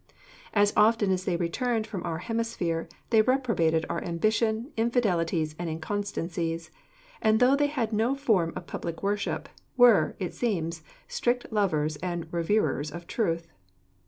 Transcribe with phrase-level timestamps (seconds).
[0.55, 6.71] As often as they returned from our hemisphere, they reprobated our ambition, infidelities, and inconstancies;
[7.21, 12.25] and though they had no form of public worship, were, it seems, strict lovers and
[12.33, 13.47] reverers of truth.